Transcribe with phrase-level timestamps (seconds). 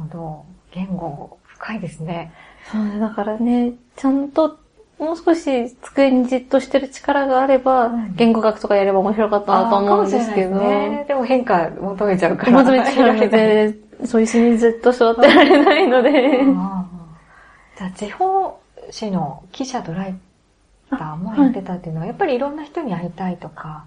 [0.00, 0.44] ほど。
[0.72, 2.32] 言語、深いですね。
[2.70, 4.58] そうね、だからね、ちゃんと、
[4.98, 12.52] もう少し机にじっとしてる力があれば、うん言語学とかやれば面白かったなと思うんですけど、ねでも変化求めちゃうから。
[12.52, 13.74] 求めちゃうので、
[14.04, 16.44] そういう椅子にずっと座ってられないので、
[17.78, 18.60] じゃあ、地方
[18.98, 20.14] 紙の記者ドライ
[20.90, 23.86] バーもやってたっていうのは、やっぱりいろんな人に会いたいとか、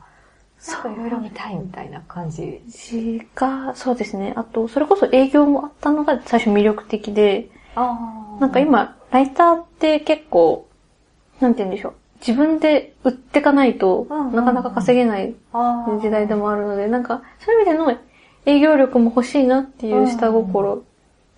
[0.67, 2.61] なんかいろいろ見たいみたいな感じ。
[2.69, 4.33] 私が、そうですね。
[4.35, 10.67] あと、それこそ営業もあったのが最初魅力的で、あなんか、今、ライターって結構、
[11.39, 11.93] なんて言うんでしょう。
[12.25, 15.35] 自分で売ってかないとなかなか稼げない
[16.01, 17.97] 時代でもあるので、なんか、そういう意味での
[18.45, 20.83] 営業力も欲しいなっていう下心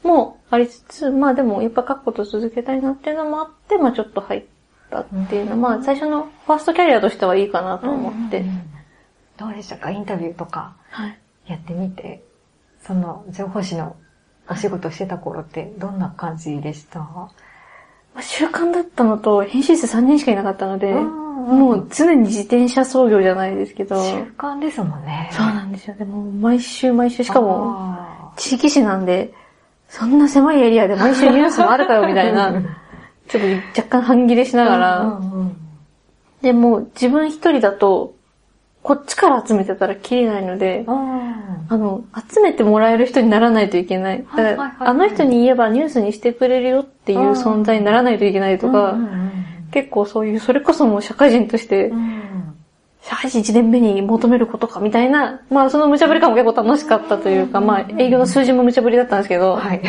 [0.03, 4.43] もありつつ、まあでもやっぱ書くこと続けたいなっていうのもあって、まあちょっと入っ
[4.91, 8.45] たっていうのは、うんまあ最初のファーストキャリアとしてはいいかなと思って。
[9.37, 9.91] どうでしたか？
[9.91, 11.19] インタビューとかはい。
[11.47, 12.23] やってみて、
[12.81, 13.95] その情報誌の
[14.49, 16.99] お仕事してた頃ってどんな感じでした？
[16.99, 17.29] ま
[18.15, 25.29] あ習慣だったのと、編集室3人しかいなかったので、うんもう常に自転車操業じゃないですけど、習慣ですもんね。
[25.31, 25.95] そうなんですよ。
[25.95, 29.31] でも毎週毎週、しかも、あ地域紙なんで、
[29.87, 32.51] そんな狭いエリアで毎週ニュースもあるかよみたいな、
[33.27, 33.47] ちょっと
[33.79, 35.19] 若干半切れしーながら、
[36.41, 38.14] でも自分一人だと、
[38.85, 44.23] こっちから集めてたら切れないので、うんあの、集めてもらえる人にならないといけない。
[44.31, 48.95] あの人に言えばニュースにしてくれるよっていう存在にならないといけないとか、
[49.71, 52.55] 結構そういう、それこそもう社会人としてう、ん。
[53.01, 59.81] 社会人1年目に求めることかみたいな、まあその無茶ぶり感も結構楽しかったというか、まあ営業の数字も無茶ぶりだったんですけど、はい。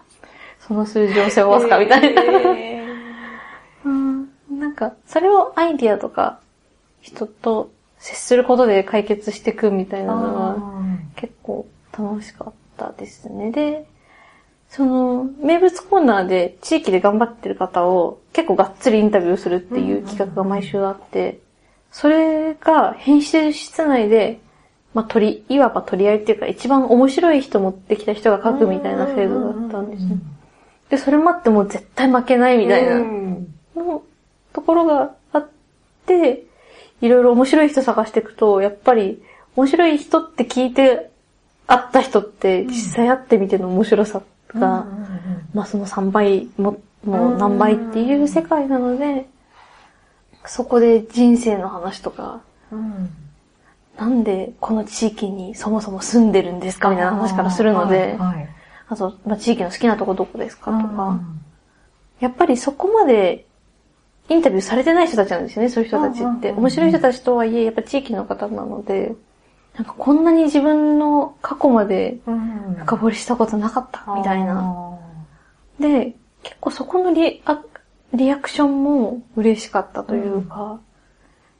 [0.60, 2.22] その数字を背負わすかみたいな。
[2.58, 2.84] え
[3.86, 4.28] うん。
[4.50, 6.40] なんか、それをアイディアとか、
[7.00, 7.70] 人と
[8.04, 10.56] 接することで解決していくみたいーなのは、
[11.16, 11.66] 結構
[11.96, 13.50] 楽しかったですね。
[13.50, 13.86] で、
[14.68, 21.40] その、名物コーナーで地域で頑張ってる方を結構がっつりインタビューするっていう企画が毎週あって、
[21.90, 24.40] それが編集室内で、
[24.92, 30.18] まあ、取り、いわば取り合いっていうか一番面白い人持ってきた人が書くみたいな制度だったんですね。
[30.90, 32.96] で、それもあってもう絶対負けないみたいな。
[32.96, 34.02] うんの
[34.52, 35.48] ところがあっ
[36.06, 36.44] て、
[37.04, 39.22] いろいろ面白い人探していくと、やっぱり
[39.56, 41.10] 面白い人って聞いて
[41.66, 44.22] 会った人って実際会ってみての面白さ
[44.54, 44.86] が、
[45.52, 49.26] まあその3倍も、もう何倍っていう世界なので、
[50.46, 52.40] そこで人生の話とか、
[52.72, 53.10] うん。
[53.98, 58.16] なんでこの地域にそもそも住んでるんですかみたいな話からするので、
[58.88, 61.40] あと、まあ、地域の好きなとこどこですかとか、うん。
[62.20, 63.44] やっぱりそこまで
[64.28, 66.22] インタビューされてない人たちなんですよね、そういう人たちって。
[66.22, 66.58] うんうんうんうん。
[66.58, 69.14] 面白い人たちとはいえ、やっぱ地域の方なので、
[69.76, 74.60] なんかこんなに自分の過去までうん深掘りしたことなかったみたいな。
[74.60, 74.98] あ
[75.80, 77.60] で、結構そこのリア
[78.12, 80.78] リアクションも嬉しかったというか、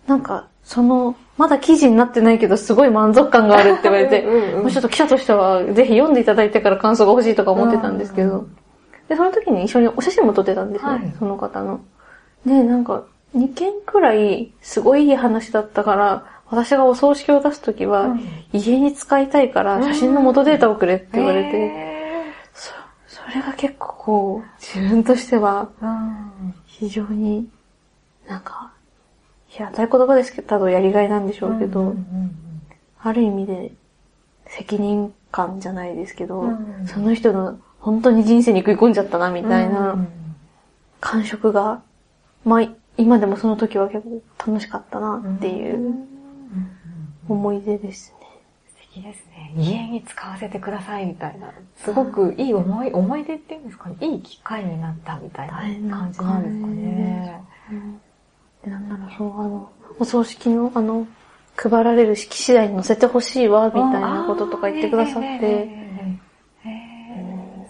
[0.06, 4.62] なんかその、まだ記事になってないけどすごい満足感があるって言われて、うんうんうん。
[4.62, 8.46] もうちょっと記者としてはぜひ読んでいただいてから感想が欲しいとか思ってたんですけど、
[9.08, 11.14] で、その時に一緒にお写真も撮ってたんですね、はい。
[11.18, 11.80] その方の。
[12.46, 18.20] で、なんか、2件くらいすごいいい話だったから、私がお葬式を出すときは、うん。
[18.52, 22.72] 家に使いたいから写真の元データをくれって言われて、へそ
[23.08, 25.68] それが結構こう、自分としては
[26.66, 27.48] 非常に
[28.28, 28.72] なんか、
[29.48, 32.36] 平たい言葉ですけど、ただやりがいなんでしょうけど、うんうん
[33.06, 33.70] ある意味で
[34.46, 36.86] 責任感じゃないですけど、うん。
[36.86, 40.06] その人の本当に人生に食い込んじゃったなみたいうんな
[41.00, 41.82] 感触が、
[42.44, 44.22] まあ今でもその時は結構
[44.52, 46.06] 楽しかったなっていう
[47.28, 48.26] 思い出ですね。
[48.68, 49.52] 素敵ですね。
[49.56, 51.52] 家に使わせてくださいみたいな。
[51.76, 53.96] すごくいい思い、思い出っていうんですかね。
[54.00, 56.28] いい機会になったみたいな感じなんですか
[56.68, 57.44] ね。
[58.64, 61.06] でなんだろう、そう、あの、お葬式の、あの、
[61.56, 65.68] 配られる式次第に載せてほしいわ、みたいなこととか言ってくださって、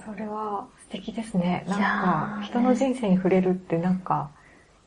[0.04, 1.64] それは素敵ですね。
[1.68, 4.30] なんかー、人の人生に触れるってなんか、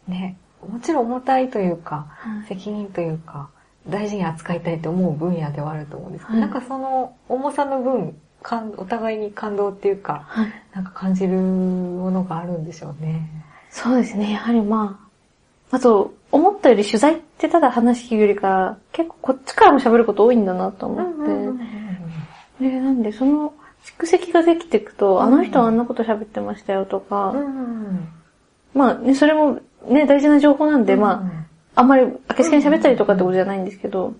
[0.08, 0.38] ね、
[0.68, 2.48] もちろん重たいというか、はい。
[2.48, 3.50] 責任というか、
[3.88, 6.50] 大事に扱いたいって思う分野ではあると思うんですけど、はい。
[6.50, 10.48] なんかその重さの分、感お互いに感動っていうか、はい。
[10.74, 13.30] なんか感じるものがあるんでしょうね。
[13.70, 15.00] そうですね、やはりま
[15.72, 21.60] あ、あと、思ったより取材ってただ話聞くよりか、結構こっちからも喋ること多いんだなと思っ
[22.60, 28.08] て、で、なんでその蓄積ができていくと、うんあの人はあんなこと喋ってましたよとか、うん。
[28.74, 31.30] まあね、それもね、大事な情報なんで、ま
[31.76, 34.14] あ、あんまり明けすけに喋ったりとかってことじゃないんですけど、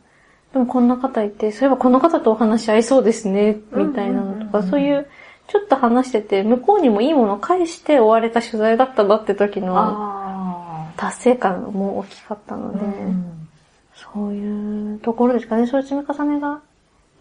[0.54, 5.08] でもこんな方いて、そういえばこの方とお話し合いそうですね、みたいなのとか、うんうんうんそういう
[5.48, 12.72] ちょっと話してて、向こうにもいいものを返して終われた取材だったなって時のあ達成感も大きかったのあ。
[12.74, 13.48] で、うん
[14.14, 15.66] そういうところですかね。
[15.66, 16.62] そういう積み重ねが、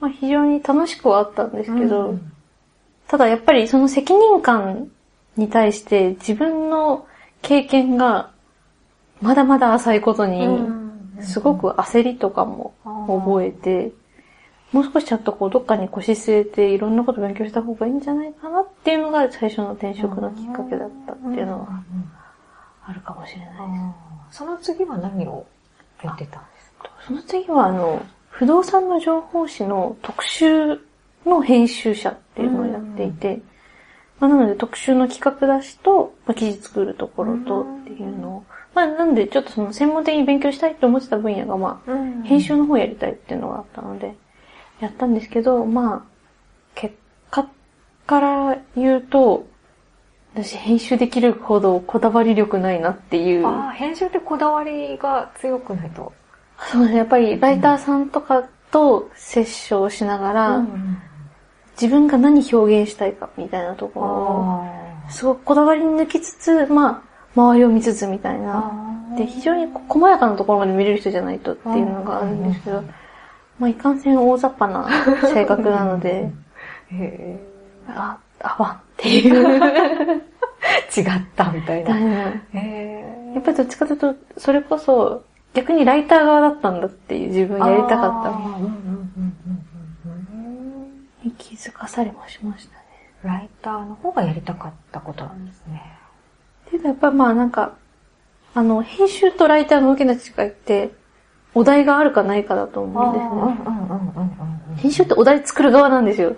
[0.01, 2.33] まあ非常に楽しくはあったんですけど、うん。
[3.09, 4.89] ただやっぱりその責任感
[5.37, 7.07] に対して自分の
[7.47, 8.31] 経験が
[9.23, 10.49] まだまだ浅いことに、
[11.21, 12.75] すごく焦りとかも
[13.07, 13.93] 覚えて、
[14.73, 21.85] もう少しちゃんとこうどっかに腰据えていろんなこと勉強した方がいいんじゃないかなっていうのが最初の転職のきっかけだったっていうのは
[22.85, 23.51] あるかもしれない。
[23.53, 23.55] で
[24.33, 24.39] す。
[24.39, 25.47] その次は何を
[26.03, 26.91] やってたんですか？
[27.07, 30.81] その次はあの、不動産の情報誌の特集
[31.25, 33.41] の編集者っていうのをやっていて、
[34.19, 44.15] まあ、なので特集の企画出しと、まあ、記事作るところとっていうのを、まあなんでちょっとその専門的に勉強したいと思ってた分野がまあ、編集の方やりたいっていうのがあったので、
[44.81, 46.03] やったんですけど、まあ、
[46.75, 46.95] 結
[47.31, 47.49] 果
[48.07, 49.47] から言うと、
[50.35, 53.47] 私編集できるほどこだわり力ないなっていう。
[53.47, 56.13] ああ、編集ってこだわりが強くないと。
[56.59, 56.99] そうですね。
[56.99, 60.67] やっぱりライターさんとかと接触しながら、
[61.81, 64.63] 自分が何表現したいかみたいなところを、
[65.07, 67.03] あすごくこだわりに抜きつつ、ま
[67.35, 68.73] あ、周りを見つつみたいな。
[69.15, 69.17] あ。
[69.17, 72.83] で、非常に細やかなところまで見れる人じゃないとっていうのがあるんですけど、
[73.59, 74.89] まあ、いかんせん大雑把な
[75.29, 76.31] 性格なので、
[76.93, 77.41] へ
[77.89, 80.23] あ、あわんっていう。
[80.93, 81.05] え 違っ
[81.37, 81.99] たみたいな。
[81.99, 85.23] やへっぱりどっちかというと、それこそ、
[85.55, 89.77] 逆にライター側だったんだっていう自分やりたかったあーうんうんうんうんうん
[91.27, 92.85] に気づかされもしましたね。
[93.23, 95.83] ライターの方がやりたかったことなんですね。
[96.67, 97.75] っていうかやっぱまあなんか、
[98.55, 100.91] あの、編集とライターの大きな違いって、
[101.55, 104.77] お題があるかないかだと思うんですね。
[104.77, 106.35] 編集ってお題作る側なんですよ。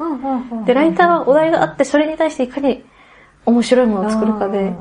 [0.64, 2.84] で、ライターはお題があって、それに対していかに
[3.44, 4.72] 面白いものを作るかで、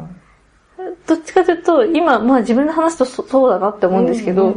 [1.07, 4.55] どっちかというと、今、まあ自分で話すとそそうだなって思うんですけど、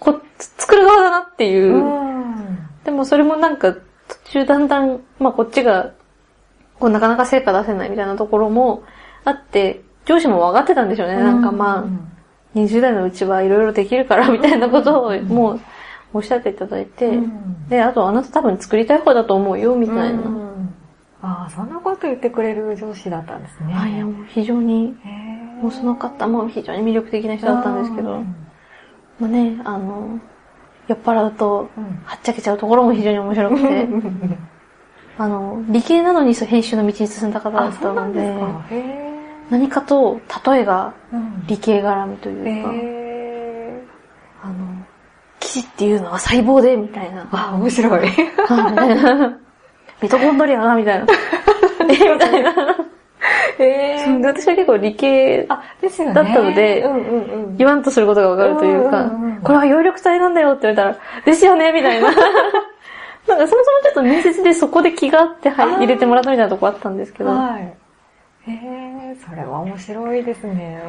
[0.00, 2.20] こ作る側だなっていうう、ん
[2.84, 3.80] でもそれもなんか、途
[4.32, 5.92] 中だんだん、まあこっちが、
[6.78, 8.84] こうなかなか成果出せないみたいなところも
[9.24, 11.16] あって、上司も分かってたんでしょうね。
[11.16, 11.84] なんかまあ、
[12.58, 15.60] 20代のうちはいろいろできるからみたいなことをもう
[16.14, 17.18] おっしゃっていただいて、
[17.68, 20.20] で、あとあなた多分作りたい方だと思うよ、みたいな。
[21.22, 23.72] ああ、そんなこと言ってくれる上司だったんですね。
[23.72, 24.96] はい、もう非常に、
[25.60, 28.22] もうその方も非常に魅力的な人だったんですけど、
[29.20, 30.18] まあね、あの、
[30.90, 33.88] 酔っ払うと、うんはっちゃけちゃうところも非常に面白くて、
[35.18, 38.62] あの、理系なのに編集の道に進んだ方だあ、ったのでか。
[38.70, 39.10] へ
[39.50, 40.92] 何かと例えが
[41.46, 43.84] 理系絡みというか、へ
[44.42, 44.54] あの、
[45.38, 47.22] 記事っていうのは細胞で、みたいな。
[47.22, 48.00] ーあ、面白い。
[48.46, 49.38] はいみたいな
[50.02, 51.06] ミトコンドリアだ、みたいな。
[51.88, 52.52] えみたいな。
[53.64, 56.14] へで私は結構理系あ、ですよね。
[56.14, 57.56] だったのでうんうんうん。
[57.56, 62.10] 言わんとすることがわかるというかうんうんうん、これは葉緑体なんだよって言われたら、ですよねみたいな。
[63.28, 67.72] なんかそもそもちょっと面接でそこで気があって入れてもらったみたいなとこあったんですけど、はい。
[68.46, 70.82] へえ、それは面白いですね。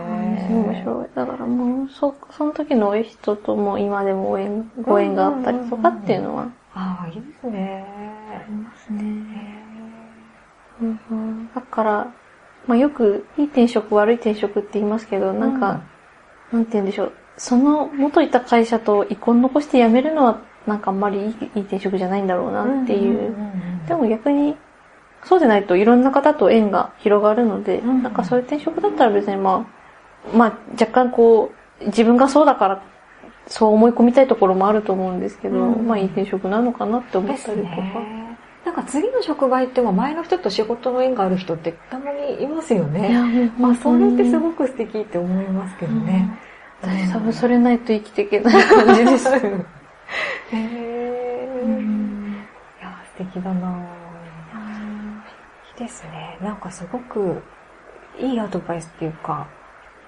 [0.50, 1.08] 面白い。
[1.14, 7.86] だからもう、そ、その時の人とも今でもご縁、ご縁があったりとかっていうのはああ、いいですね。
[8.34, 9.04] ありますね。
[9.04, 12.08] へうんうんだから、
[12.68, 15.82] まあよく、いい転職、悪い転職って言いますけど、なんか、
[16.52, 17.14] なんて言うんでしょう。
[17.38, 23.34] その元いた会社と遺恨残して辞めるのは、なんかあんまりいいいい転職じゃないんだろうなっていう。
[23.88, 24.56] でも逆に、
[25.24, 29.68] そうでないといろんな方と縁が広がるので、うんなんかそういう転職だったら別にま
[30.34, 31.52] あ、まあ若干こ
[31.82, 32.84] う、自分がそうだから、
[33.48, 38.21] そう思い込みたいところもあると思うんですけど、うんまあいい転職なのかなって思でったりとか。
[38.72, 43.52] なんか次の職場行っても前の人と仕事の縁がある人ってたまにいますよいね。
[43.60, 46.40] まあそれってすく、ごく素敵って思いますけどね。
[46.82, 49.28] 私多分それないと生きていけない感じです。
[49.28, 49.42] へ
[50.54, 51.50] え。
[52.80, 53.76] いや、素敵だなぁい
[55.76, 56.38] いですね。
[56.42, 57.42] なんかすごく
[58.18, 59.48] いいアドバイスっていうか、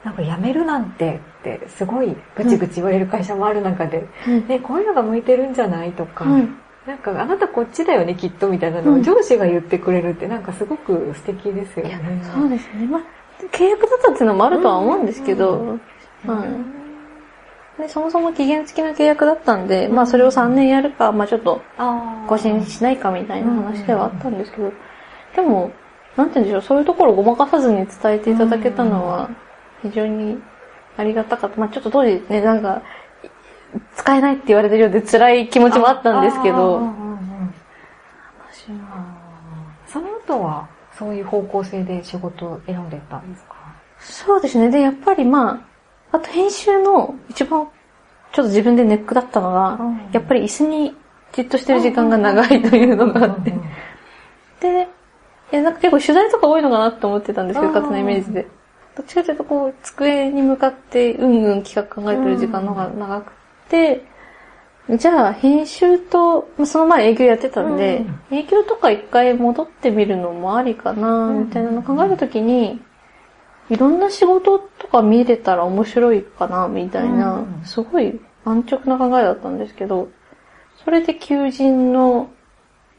[0.05, 4.07] なんか辞めるなんてってすごいぐちぐち言われる会社もある中で、
[4.47, 6.47] ね、こういうのが向いてるんじゃないとか、はい
[6.87, 12.21] なんかあなたこっちだよねきっとみたいなのをうん上司が言ってくれるってなんかすごく素敵ですよいやね。
[12.33, 12.87] そうですね。
[12.87, 13.01] まあ、
[13.51, 15.79] 契約だったっていうのもあるとは思うんですけど、
[16.25, 16.83] うんはい
[17.77, 21.61] でそもそも期限付きの契約だったんで、まあそれを3年やるか、まあちょっと
[22.27, 24.71] 更新しないかみたいな話ではあったんですけど、
[25.35, 25.71] でも、
[26.15, 29.29] なんて言うんでしょう、そういうところをごまかさずに伝えていただけたのは、
[29.81, 30.37] 非常に
[30.97, 31.59] ありがたかった。
[31.59, 32.83] まあちょっと当時ね、なんか、
[33.95, 37.13] 使えないって言われてるようで辛い気持ちもあったんですけど、うんうんうん
[38.51, 39.23] 私は
[39.87, 43.55] その後はそういう方向性で仕事を選んでたんですか
[43.99, 44.69] そうですね。
[44.69, 45.65] で、やっぱりま
[46.11, 47.67] あ、あと編集の一番
[48.31, 50.95] ちょっと自分でネックだったのが、うんやっぱり椅子に
[51.33, 53.53] じっとしてる時間が長いというのがあって。
[54.61, 54.87] で、
[55.51, 58.47] いや、なんか結構取材とか多いのかなって思ってたんですけど、勝手なイメージで。
[58.95, 63.31] どっちかというと、こう、机に向かって、うんうん企画考えてる時間の方が長く、
[64.97, 72.81] じゃあ、編集と、まあその前営業やってたんで、営業とか一回戻ってみるのもありかな、みたいなのを考えるときに、
[73.69, 77.65] いろんな仕事とか見れたら面白いかな、みたいな、うん。
[77.65, 80.09] すごい安直な考えだったんですけど、
[80.83, 82.29] それで求人の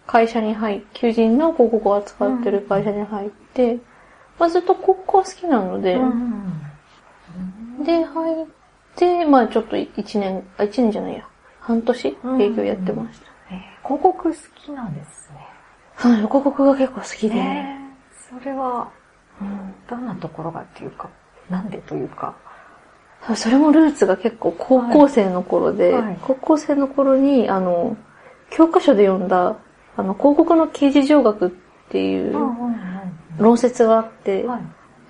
[0.06, 3.78] 会社に入っ求人の広告を扱ってる会社に入って、
[4.38, 6.06] まあ、ずっと広告は好きなので、う
[7.82, 7.84] ん。
[7.84, 8.46] で、入っ
[8.96, 11.26] て、まあちょっと一年、あ、一年じゃないや、
[11.60, 13.26] 半年うん営業やってました。
[13.50, 15.46] えー広告好きなんですね。
[15.96, 18.88] はい、広告が結構好きで、えーそれは、
[19.40, 21.08] うんどんなところがっていうか、
[21.50, 22.34] なんでというか。
[23.36, 27.96] それもルーツが結構高校生の頃で、はいはい高校生の頃に、あの、
[28.50, 29.56] 教科書で読んだ、
[29.96, 31.50] あの、広告の刑事上学っ
[31.90, 32.34] ていう
[33.38, 34.60] 論説があって、はい。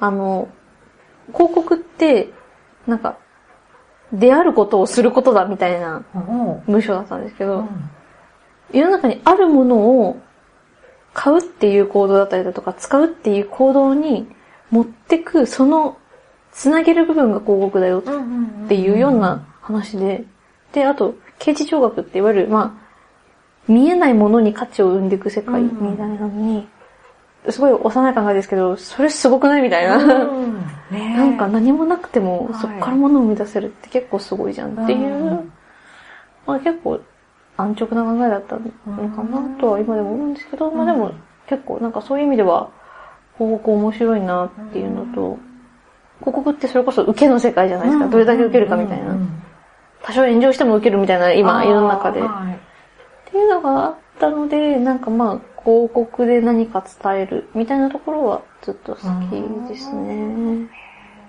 [0.01, 0.49] あの、
[1.33, 2.31] 広告って、
[2.87, 3.19] なんか、
[4.13, 7.91] 出会うことをすることだみたいなお文章だったんですけど、うん。
[8.73, 10.21] 世の中にあるものを
[11.13, 14.27] 買うっていう行動だったりだとか、使うっていう行動に
[14.71, 15.97] 持ってく、その、
[16.53, 20.25] つなげる部分が広告だよっていうような話で、
[20.73, 22.85] で、あと、刑事上学っていわゆる、まあ、
[23.67, 26.69] 見えないものに価値を生んでいく世界みたいなのに、
[27.51, 29.97] すごい幼い考えですけど、それすごくないみたいな。
[29.97, 30.55] うん。
[30.91, 31.15] ね。
[31.15, 32.55] え なんか何もなくても、はい。
[32.55, 35.53] そこから物を生み出せるって結構すごいじゃんっていう、うん。
[36.47, 37.01] まあ結構
[37.57, 41.13] 安直な考えだったのかなとは今でも思うんですけど、まあでも
[41.47, 42.69] 結構なんかそういう意味では、
[43.37, 45.39] 広告面白いなっていうのと、
[46.21, 48.07] 広告ってそれこそ受けの世界じゃないですか。
[48.09, 49.15] どれだけ受けるかみたいな。
[50.03, 52.21] 多少炎上しても受けるみたいな、今、世の中で。
[52.21, 53.31] っはい。
[53.31, 60.69] ていうのがあったので、なんかまあ、広告で何か伝えるみたいなところはずっと好きですね。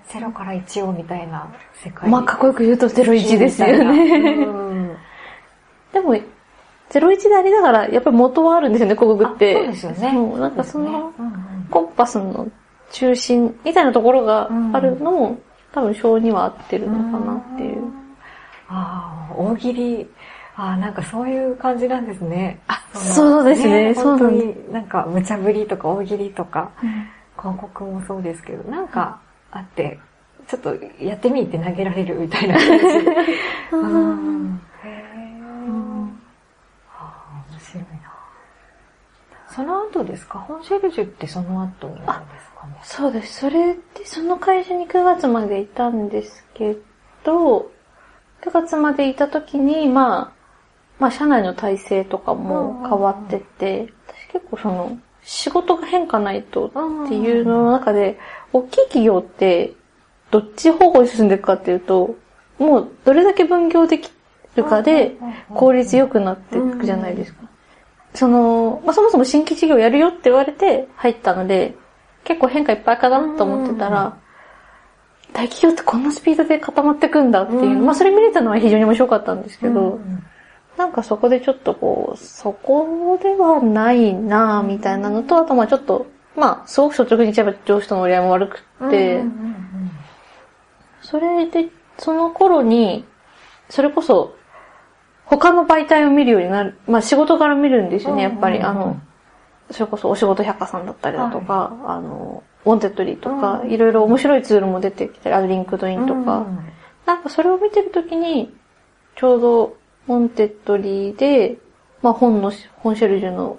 [0.08, 1.48] ゼロから一をみたいな
[1.82, 2.08] 世界。
[2.08, 4.44] まあ、かっこよく言うと01ですよね。
[4.44, 4.96] うん
[5.92, 6.14] でも、
[6.90, 9.56] 01でありながら、やっぱり元はあるんですよね、広告って。
[9.56, 11.12] あそうですよねそうなんかその、
[11.70, 12.48] コンパスの
[12.92, 15.38] 中心みたいなところがあるのも、
[15.72, 17.82] 多分性には合ってるのかなっていう。
[18.68, 20.06] ああ、大喜利。
[20.56, 22.60] ああ、なんかそういう感じなんですね。
[22.68, 26.70] あ、のそうですねそう本当になんか無茶ぶりとか大喜利とか、
[27.38, 29.20] 広告もそうですけど、なんか
[29.50, 29.98] あって、
[30.48, 32.84] ちょっとやってみって投げられるみたいな感じ。
[33.72, 36.08] うんへー
[36.98, 38.12] ああ、面白いな。
[39.50, 40.38] その後ですか？
[40.38, 42.78] 本シェルジュってその後になるんですかね？
[42.82, 43.40] そうです。
[43.40, 46.76] それで、その会社に9月までいたんですけ
[47.24, 47.70] ど、
[48.42, 50.35] 9月までいた時に、まあ、
[50.98, 58.18] まあ、社内の体制とかも変わってて、私結構その、仕事が変化ないとっていうのの中で、
[58.52, 59.74] 大きい企業って、
[60.30, 62.16] どっち方向に進んでいくかっていうと、
[62.58, 64.10] もうどれだけ分業でき
[64.54, 65.16] るかで、
[65.50, 67.42] 効率良くなっていくじゃないですか。
[68.14, 71.74] その、まあ、そもそも新規事業やるよって言われて入ったので、
[72.24, 74.16] 結構変化いっぱいかなと思ってたら、
[75.32, 77.84] 大企業ってこんなスピードで固まってくんだっていう、うん。
[77.84, 80.22] まあそれ見れたのは非常に面白かったんですけど、うん
[80.76, 86.06] なんかそこでちょっとこう、そこではないなぁみたいなのと、あとまあちょっと、
[86.36, 89.56] まあすごく率直に言っちゃえば上司との折り合いも悪くって、うんうん
[91.02, 91.68] それで、
[91.98, 93.04] その頃に、
[93.70, 94.34] それこそ、
[95.24, 98.58] 他の媒体を見るようになる、まあ仕事から見るんですよね、やっぱり。
[98.58, 98.64] うん。
[98.64, 99.00] うんうんあの、
[99.70, 106.58] それこそお仕事百科さんだったりだとか、あの、ウォンテッドリーとか、うんいろいろ面白いツールも出てきたり、あとリンクドインとか、うん。
[107.06, 108.52] なんかそれを見てるときに、
[109.16, 109.76] ちょうど、
[110.08, 111.58] ウォンテッドリーで、
[112.02, 113.58] まあ本の、本シェルジュの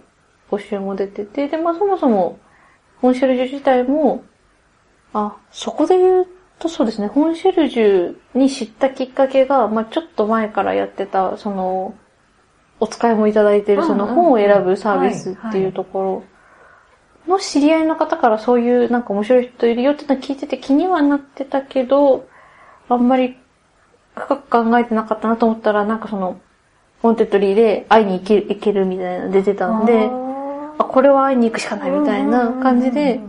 [0.50, 2.40] 募集も出てて、で、まあそもそも、
[3.02, 4.24] 本シェルジュ自体も、
[5.14, 6.28] あ、そこで言う
[6.60, 11.96] とそうですね、本シェルジュに知ったきっかけが、まあちょっと前からやってた、その、
[12.80, 16.24] お使いもいただいている、その本を選ぶサービスっていうとこ
[17.28, 22.28] ろの知り合いの方からそういうなんか面白い人いるよってのを聞いてて気にはなってたけど、
[22.90, 23.38] あんまり
[24.20, 26.40] 深く考えてなかったなと思ったら、なんかその、
[27.02, 30.10] ウォンテッドリーで会いに行け行けるみたいなの出てたんで、
[30.78, 33.20] あ、これは会いに行くしかないみたいな感じで、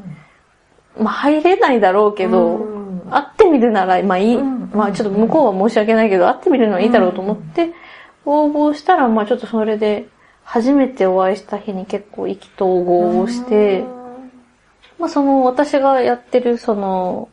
[0.98, 2.78] まあ入れないだろうけど、うん
[3.10, 7.72] 会ってみるなら、まあいい、うんまあちょっと向こうは申し訳ないけど、会ってみるのはいいだろうと思って、
[8.26, 10.08] 応募したら、まあちょっとそれで、
[10.44, 13.84] 初めてお会いした日に結構意気投合をして、
[14.98, 17.28] まあその私がやってるその、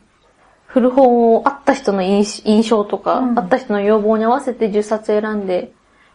[0.76, 3.38] 古本を、あった人の印印象とか、うん。
[3.38, 5.72] あった人の要望に合わせて10冊選んで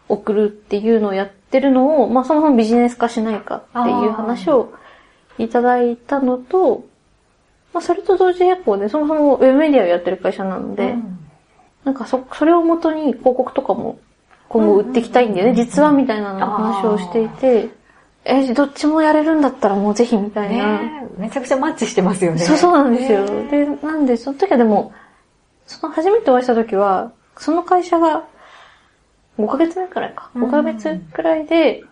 [0.08, 4.72] 送るっていうのをやってるのを、まあその本ビジネス化しないかっていう話を
[5.38, 6.84] いただいたのと、
[7.74, 11.18] まあそれと同時並行で、そもそもウェブメディアをやってる会社なので、うん。
[11.82, 13.98] なんかそ、それをもとに広告とかも
[14.48, 17.70] 今後売っていきたいんだよね、実はみたいな話をしていて、
[18.24, 20.80] え、どっちもやれるんだったらもうぜひみたいな。
[20.80, 22.38] ねえめちゃくちゃマッチしてますよね。
[22.38, 23.24] そうそうなんですよ。
[23.24, 24.92] ねで、なんで、その時はでも、
[25.66, 28.24] その初めてお会いした時は、その会社が
[29.38, 30.30] 5ヶ月目くらいか。
[30.34, 31.82] うん5ヶ月くらいで、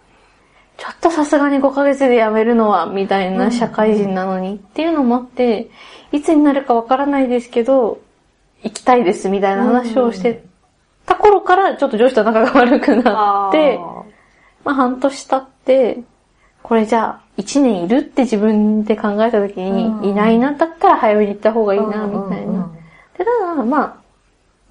[0.76, 5.68] ちょっとさすがに5ヶ月で辞めるのは、みたいな社会人なのにっていうのもあって、
[6.12, 8.00] いつになるかわからないですけど、
[8.62, 10.44] 行きたいですみたいな話をして
[11.06, 14.04] た頃から、ちょっと上司と仲が悪くなって、あ
[14.64, 15.98] まあ半年経って、
[16.62, 20.00] これじゃあ1年いるって自分で考えた時うん。
[20.02, 22.70] に、いないなだったら早めに行った方がいいーな、みたいな。
[23.16, 23.96] で、ただまあ、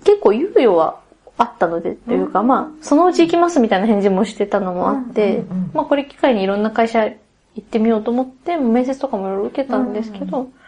[0.03, 1.00] 結構猶予は
[1.38, 5.43] あったので、というか、まあ、そのうち行きますみたいな返事もしてたのもあって
[5.74, 7.15] まあこれ機会にいろんな会社行
[7.60, 10.59] ってみようと思って、面接とかもいろいろ受けたんですけど、まあ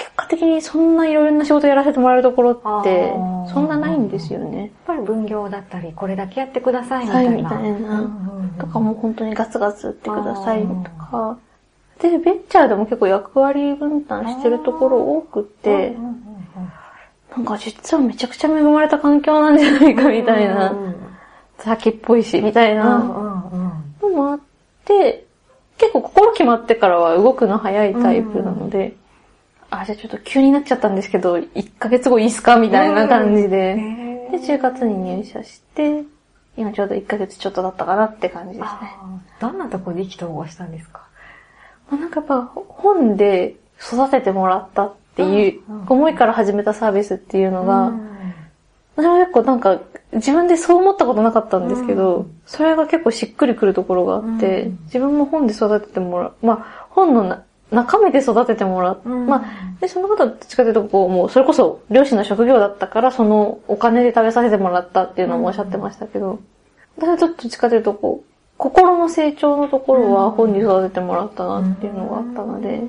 [0.00, 3.12] 結果的にそんないろいろな仕事やらせてもらえるところって
[3.52, 4.58] そんなないんですよね。
[4.58, 7.42] やっぱり分業だったり、これだけやってくださいみはい、たいな。
[7.42, 8.10] みたいな。
[8.58, 8.94] とかも。
[8.94, 11.38] も本当にガツガツ打ってくださいとか。
[12.00, 15.94] で、ベンチャーでも結構役割分担してるところ多くって
[17.36, 20.74] なんか実はめちゃくちゃ恵まれた環境なんじゃないかみたいな
[21.58, 22.98] 先っぽいし、みたいな
[24.00, 24.40] のもあっ
[24.86, 25.26] て、
[25.76, 28.96] 結構心決まってからは動くの早いタイプなので、
[29.70, 32.56] あ、じゃあちょっと急になっちゃったんですけど、1ヶ月後いいっすか？
[32.56, 33.76] みたいな感じで。
[34.30, 36.04] で、10月に入社して、
[36.56, 38.68] 今ちょうど1ヶ月ちょっとだったかなって感じですね。
[39.40, 41.06] どんなところで意気投合したんですか？
[41.90, 48.10] まあなんかやっぱ本で育ててもらったっていう思いから始めたサービスっていうのが、うん。
[48.96, 49.80] 私も結構なんか
[50.12, 52.40] 自分でそう思ったことなかったんですけど、うん。
[52.44, 54.78] それが結構しっくりくるところがあって、うん。
[54.86, 59.00] 自分も本で育ててもらう、まあ本のな中身で育ててもらう。
[59.04, 59.26] うん。
[59.26, 66.40] まあ、で、その方はどっちかというと、こう、もう、それこそ、漁師の職業だったから、そのお金で食べさせてもらったっていうのもおっしゃってましたけど、
[66.96, 72.82] 私はちょっとどっちかというと、こう、心の成長のところは本に育ててもらったなっていうのがあったので、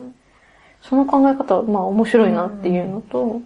[0.81, 3.41] その考え方は、まあ面白いなっていうのと、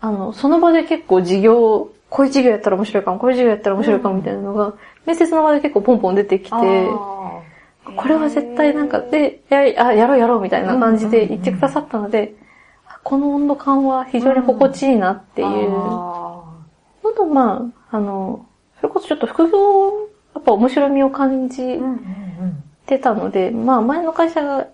[0.00, 4.74] あの、その場で結構事業、こういう事業やったら面白いかも、こういう事業やったら面白いかもみたいなのが、
[5.06, 6.88] 面接の場で結構ポンポン出てきて、
[7.84, 12.34] これは絶対なんか、で、やあやろうやろうみたいな感じで言ってくださったので、
[12.86, 15.70] あこの温度感は非常に心地いいなっていう。
[15.70, 16.44] の
[17.04, 18.46] あと、まあ、あの、
[18.80, 24.66] それこそちょっと副業、やっぱ面白みを感じーうんうんてたので、まあ前の会社が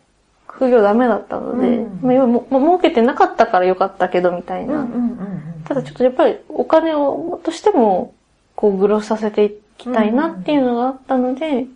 [0.48, 4.74] 副業ダメだったので、うんまあ要はもまあ儲けてなかったからよかったけどみたいな。
[4.74, 5.62] うんうんうんうん。
[5.64, 8.14] ただちょっとやっぱりお金を、としても、
[8.56, 11.66] こう、グロスさせていきたいなっていうのがあったので、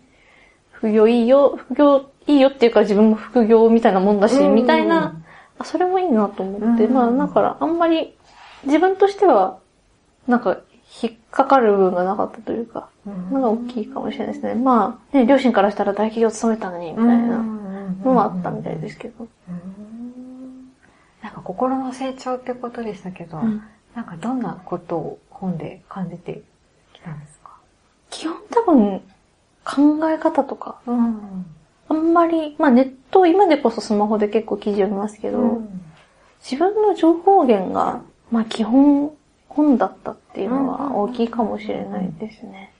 [0.84, 4.54] 副業いいよ、副業いいよっていうか自分も副業みたいなもんだし、うん。
[4.54, 5.18] みたいな、
[5.58, 6.92] あそれもいいなと思って、うん。
[6.92, 8.14] まあだからあんまり
[8.66, 9.58] 自分としては、
[10.28, 10.58] なんか
[11.02, 13.30] 引っかかる部分がなかったというか、うん。
[13.30, 14.54] のが大きいかもしれないですね。
[14.54, 17.42] まあ、ね、両親からしたら大企業勤めたのに、みたいな。
[18.04, 19.26] のはあったみたいですけど。
[19.48, 20.72] うん。
[21.22, 23.62] なんか心の成長ってことでしたけど、うん。
[23.94, 26.42] なんかどんなことを本で感じて
[26.92, 27.52] きたんですか？
[28.10, 29.00] 基本多分、
[29.64, 31.46] 考え方とか、うん。
[31.88, 35.62] あんまり、まあネット、今でこそスマホで結構記事読みますけど、
[36.42, 39.12] 自分の情報源が、まあ基本
[39.48, 42.72] 本だったっていうのは大きいかもしれないですね。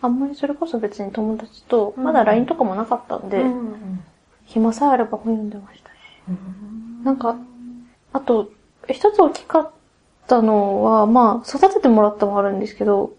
[0.00, 4.04] あんまりそれこそ別に友達と、まだ LINE とかもなかったんで、うん
[4.46, 5.94] 暇さえあれば本読んでましたし。
[6.28, 7.36] うんなんか、
[8.12, 8.50] あと、
[8.88, 9.70] 一つ大きかっ
[10.26, 13.12] たのは、まあ、育ててもらったもあるんですけど、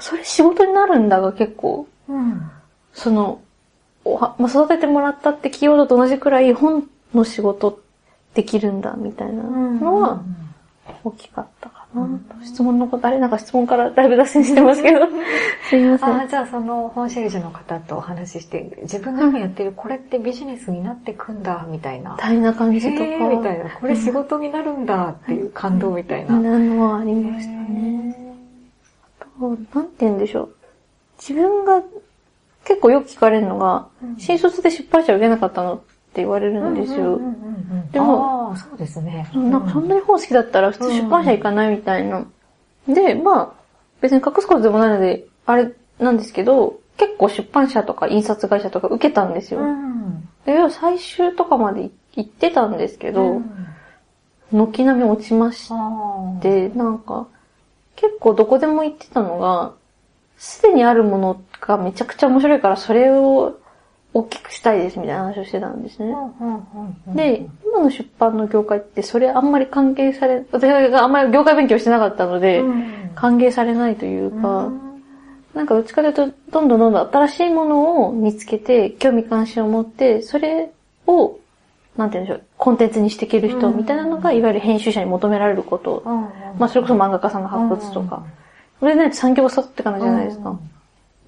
[0.00, 2.50] それ仕事になるんだが結構、うん
[2.92, 3.40] その、
[4.04, 7.80] おはまあ、育ててもらったってキーワードと同じくらい本の仕事
[8.34, 10.22] できるんだみたいなのは
[11.04, 12.02] 大きかったかな。
[12.02, 15.00] うん質問のこと、あれなんか質問からだいぶ脱線してますけど、
[15.68, 16.08] すいません。
[16.10, 22.12] ああ、じゃあその本シェルジュの方とお話しして、自分が今やってるこれってビジネスになってくんだ、みたいな。
[22.12, 23.70] みたいな感じとか、みたいな。
[23.80, 26.38] これ仕事になるんだっていう感動みたいな。
[26.38, 28.36] なのはありましたね。
[29.20, 30.55] あと、なんて言うんでしょう。
[31.26, 31.82] 自分が
[32.64, 35.84] 結構よく聞かれるのが、うん新卒で出版社受けなかったのって
[36.16, 37.20] 言われるんですよ。
[37.92, 39.28] でもそうですね。
[39.34, 42.24] なんかそんなに本好きだったら普通出版社行かないみたいな。
[42.88, 43.52] で、まあ、
[44.00, 49.60] 別に隠すことでもないので、あれなんですけど、結構出版社とか印刷会社とか受けたんですよ。
[49.60, 50.28] うん。
[50.46, 53.66] で、最終とかまで行ってたんですけど、うん
[54.52, 55.68] 軒並み落ちまし
[56.40, 57.26] て、なんか、
[57.96, 59.74] 結構どこでも行ってたのが、
[60.36, 63.58] すでにあるものがめちゃくちゃ面白いから、それを
[64.14, 66.14] 大きくしたいですみたいな話をしてたんですね。
[67.14, 74.86] で、今の出版の業界ってそれあんまり関係され、私があんまり業界勉強してなかったので、うん歓迎されないというか、うん
[75.56, 80.70] なんかどっちかというと、どんどんどんどん新しいものを見つけて、興味関心を持って、それ
[81.06, 81.38] を、
[81.96, 86.02] なんて言うんでしょう、コンテンツにしていける人みたいなのが、いわゆる編集者に求められること。
[86.58, 88.22] まあ、それこそ漫画家さんの発掘とか。
[88.80, 90.58] それでないと産業が育っていかないじゃないですか。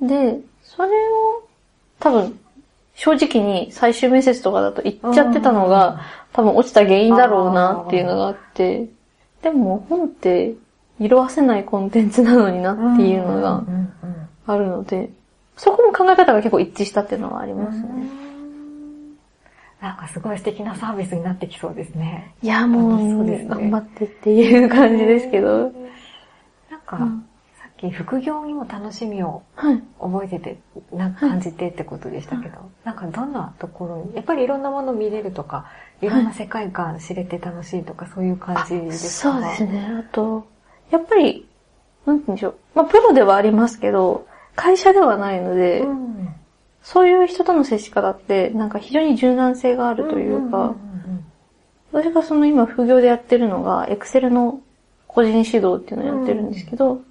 [0.02, 1.48] で、それを、
[1.98, 2.38] 多分、
[2.94, 6.00] 正直に最終面接とかだと言っちゃってたのが、
[6.32, 8.88] 多分落ちた原因だろうなっていうのがあって、
[9.42, 10.54] でも本って
[10.98, 13.64] 色褪せないコンテンツなのになっていうのが
[14.46, 15.10] あるので、
[15.56, 17.86] そこの考え方が結構一致したっていうのはありうんますね。
[19.80, 22.34] なんかすごい素敵なサービスになってきそうですね。
[22.42, 25.72] いや、もう、そうですね頑張ってっていう感じですけど。
[26.68, 27.08] なんか、
[27.78, 29.82] き副業にも楽しみをはい。
[30.00, 30.58] 覚えてて、
[30.92, 35.66] なんか感じてってことでしたけど、なんかどんなところに、やっぱりいろんなもの見れるとか、
[36.02, 39.32] いろんな世界観知れて楽しいとか、そういう感じですか？
[39.32, 39.88] そうですね。
[39.98, 40.46] あと、
[40.90, 41.46] やっぱり、
[42.06, 42.54] なんて言うんでしょう。
[42.74, 46.34] まあ、プロではありますけど、会社ではないので、うん。
[46.82, 50.74] そういう人との接し方って、なんか非常に柔軟性があるというか、
[51.92, 54.60] 私がその今副業でやってるのが、エクセルの
[55.06, 57.02] 個人指導っていうのをやってるんですけど、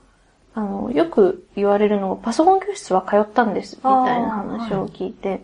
[0.57, 5.43] あの、よく言われるのが、パソコン教室は通ったんです、みたいな話を聞いて、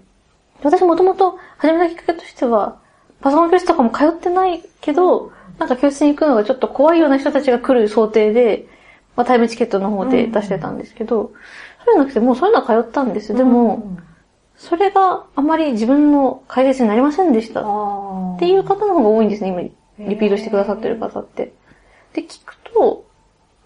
[0.63, 2.79] 私もともと始めたきっかけとしては、
[3.21, 8.65] パソコン教室とかも通ってないけど、なんか教室に行くのがちょっと怖いような人たちが来る想定で、
[9.15, 11.31] まあ、タイムチケットの方で出してたんですけど、
[11.85, 13.35] そういうのなくて、もうそういうのは通ったんです。
[13.35, 13.95] でも、
[14.57, 17.61] それがあまり自分の解決になりませんでした。
[17.61, 17.63] っ
[18.37, 21.53] っていう方の方が多いんですね、今、リピートしてくださってる方って。
[22.13, 23.05] で、聞くと、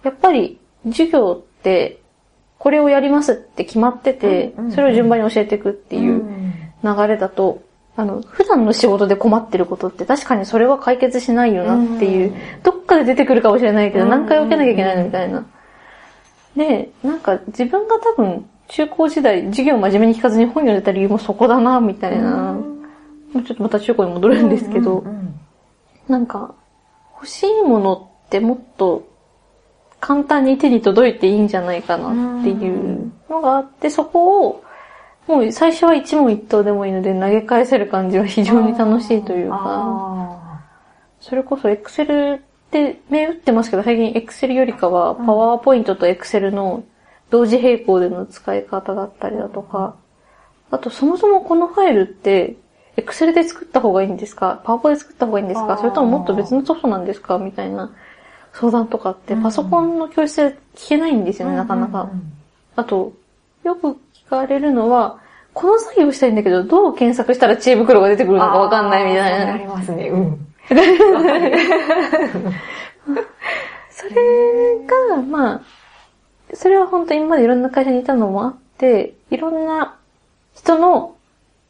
[0.04, 0.60] やっぱり、
[0.92, 2.00] 授業って、
[2.60, 6.24] これをやりますって決まっててそれを順番に教えていくっていう
[6.84, 7.62] 流れだと、
[7.96, 14.10] あの、普段の仕事で困ってることって確かにそれは解決しないよなっていう、どっかで出てくるかもしれないけど、うん。
[14.12, 15.46] 何回受けなきゃいけないのみたいな。
[16.56, 22.58] で、なんか自分が多分、中高時代、授業真面目に聞かずに本読んでた理由もそこだな、みたいな。
[23.34, 25.04] ちょっとまた中高に戻るんですけど、
[26.08, 26.54] なんか、
[27.16, 29.07] 欲しいものってもっと
[30.00, 34.64] 簡単に手に届いていいんじゃないかなっていうのがあって、そこを、
[35.28, 40.64] もう最初は一問一答でもいいので投げ返せる感じが非常に楽しいというか、あ
[41.20, 46.84] それこそ Excel って銘打ってますけど、最近 Excel よりかはパワーポイントと Excel の
[47.30, 49.96] 同時並行での使い方だったりだとか、
[50.72, 52.56] あとそもそもこのファイルって、
[52.96, 54.62] Excel で作った方がいいんですか？
[54.64, 55.78] パワポで作った方がいいんですか？
[55.78, 57.38] それとももっと別のソフトなんですか？
[57.38, 57.92] みたいな
[58.60, 62.10] 相談とかってうんパソコンの教室で聞けないんですよね、なかなか。
[62.76, 63.14] あと、
[63.64, 65.20] よく聞かれるのは、
[65.54, 69.58] この作業したいんだけど、どう検索したら知恵袋が出てくるのかわかんないみたいなあ。
[69.58, 70.10] りますね。
[70.10, 70.48] うん。
[73.90, 75.62] それが、まあ、
[76.54, 79.96] それは本当に今までいろんな会社にいたのもあって、いろんな
[80.56, 81.16] 人の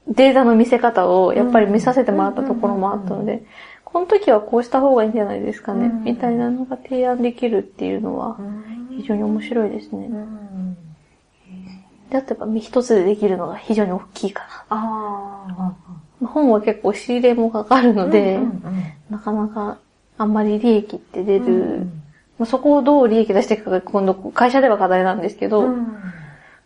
[0.07, 3.43] データの見せ方をやっぱり見させてもらったところもあったので、
[3.97, 6.03] この時はこうした方がいいんじゃないですかね、うん。
[6.03, 8.37] みたいなのが提案できるっていうのは
[8.91, 10.07] 非常に面白いですね。
[12.11, 14.43] で、あとやっぱ一つでできるのが非常に大きいか。
[14.69, 14.75] な。
[14.77, 15.75] ま
[16.21, 18.61] あ本は結構仕入れもかかるので、うんうん
[19.09, 19.79] なかなか
[20.19, 22.03] あんまり利益って出る、うん。
[22.37, 25.87] まあ、そこをどう利益出していくかが今度会社では課題なんですけど、うん。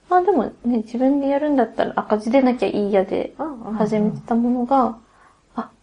[0.09, 4.97] まあでもね、自分でやるんだったら赤字出なきゃいいやでうん始めてたものが、あ、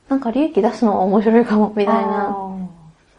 [0.08, 2.32] なんか利益出すのは面白いかも、みたいなあ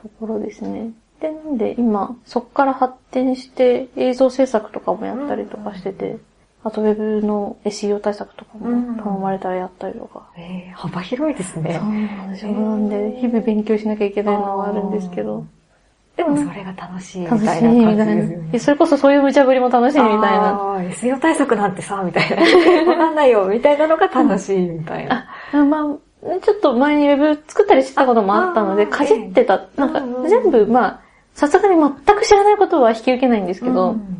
[0.01, 0.91] ところですね。
[1.21, 6.17] で、なんで今、そこから発展して映像制作とかもやったりとかしてて、
[6.63, 10.27] あとウェブの SEO 対策とかうんも頼まれたらやったりとか。
[10.37, 11.89] ーえー幅広いですねそう。
[11.89, 12.51] なんですよ。
[12.53, 15.45] なんで、日々勉強しなきゃいけないのはあるんですけど。
[16.17, 18.59] でもそれが楽しいみたいな感じですよね。。
[18.59, 20.75] それこそそういう無茶ぶりも楽しいみたいな。
[20.91, 22.91] SEO 対策なんてさ、みたいな。
[22.91, 25.27] わかんないよ、みたいなのが楽しいみたいな。
[25.53, 29.67] あまあ、ちょっと前にウェブ作ったりしてたこともあったので、ああかじってた。
[29.77, 31.01] なんかうんうん全部、まあ、
[31.33, 34.19] さすがに全く知らないことは引き受けないんですけど、うん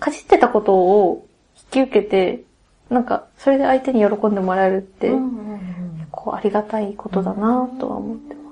[0.00, 1.26] かじってたことを
[1.56, 2.42] 引き受けて、
[2.90, 8.42] なんか、それで相手に喜んでもらえるって、うんうんうんこう、ありがたいことだなとは思ってま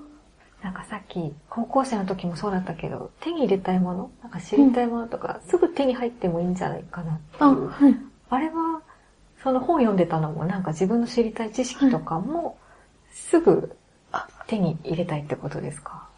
[0.62, 7.44] なんかさっき、高校生の時もそうだったけど、手に入れたいもの、なんか知りたいものとか、すぐ手に入ってもいいんじゃないかなってす。
[7.44, 7.68] あ、いう。
[7.68, 7.96] はい。
[8.31, 8.81] あれは、
[9.42, 12.57] その本読んでたのも、なんか自分の知りたい知識とかも、
[13.12, 13.77] すぐ
[14.46, 16.09] 手に入れたいってことですか？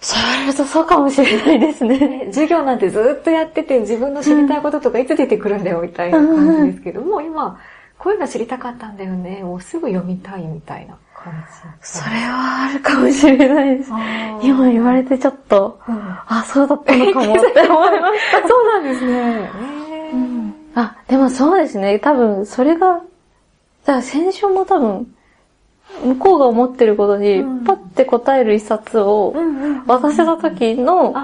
[0.00, 1.98] そう言われるとそうかもしれないですね。
[1.98, 7.60] ね授業なんてずっとやってて自分の知りたいこととかいつ出てくるんだよみたいな感じですけども、今、
[7.98, 9.42] こういうの知りたかったんだよね。
[9.42, 11.34] もうすぐ読みたいみたいな感
[11.82, 11.86] じ。
[11.86, 13.90] それはあるかもしれないです。
[14.42, 18.48] 今言われてちょっと、うんあ、そうだったのかもって思いました。
[18.48, 19.50] そうなんですね。
[20.74, 21.98] あ、でもそうですね。
[21.98, 25.14] 多分、それが、だから先週も多分、
[26.04, 31.14] 向こうが思ってることにうん、パッて答える一冊をん渡せた時の。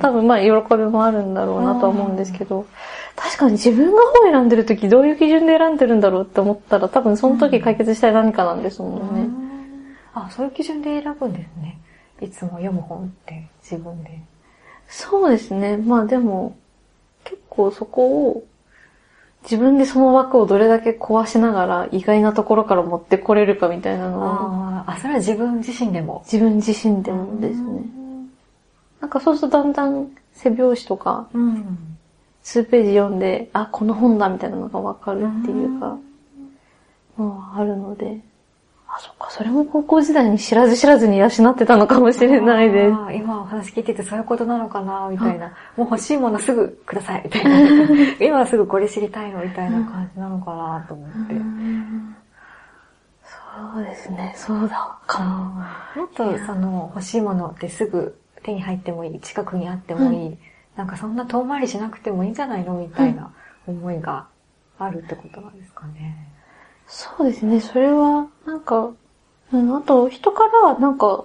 [0.00, 2.66] 多分まあ喜びもあるんだろうなとは思うんですけど、
[3.16, 9.28] 確かに自分が本選んでる時どういう基準で選んでるんだろうって思ったら多分その時解決したい何かなんですもんね。
[10.14, 11.78] あ、そういう基準で選ぶんですね。
[12.20, 14.20] いつも読む本って自分で。
[14.88, 15.76] そうですね。
[15.76, 16.56] まあでも、
[17.24, 18.44] 結構そこを、
[19.44, 26.22] 自分でその枠をどれだけ壊しながら意外なところから持ってこれるかみたいなのは、ああ、それは自分自身でも。
[26.24, 27.82] 自分自身でもですね。
[29.00, 31.96] なんかそうするとだんだん背表紙とかうん。
[32.42, 35.98] 数ページ読んで、あ、この本だみたいなのがわかるっていうか、
[37.18, 38.20] のはあるので、
[38.96, 43.14] あ、そっか、それも高校時代に知らず知らずに養ってたのかもしれないです。
[43.14, 45.48] 今お話聞いててそういうことなのかな、みたいな。
[45.76, 47.60] もう欲しいものすぐください、みたいな。
[48.24, 51.34] 今はすぐこれ知りたいの、みたいな感じなのかなと思って。
[53.24, 56.00] そうですね、そうだかも。
[56.02, 60.38] もっとその欲しいものってすぐ手に入ってもいい、近くにあってもいい、
[60.76, 63.32] なんかそんな遠回りしなくてもいいんじゃないのみたいな
[63.66, 64.26] 思いが
[64.78, 66.33] あるってことなんですかね。
[66.96, 68.92] そうですね、それは、なんか、
[69.52, 71.24] うん、あと、人から、なんか、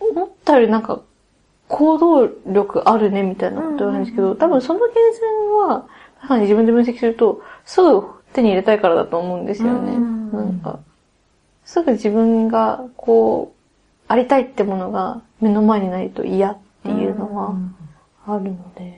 [0.00, 1.00] 思ったよりなんか、
[1.68, 5.22] 行動力あるね、みたいなこと言われるんですけど、多分その源泉
[5.68, 9.92] は、確かに自分で分析すると、すぐ手に入れたいからだと思うんですよね。
[9.92, 10.80] うんなんか、
[11.64, 17.54] すぐ自分が、こう、ありたいってものが目の前にないと嫌っていうのは
[18.26, 18.97] あるので、